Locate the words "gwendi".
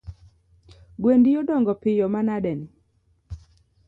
1.01-1.29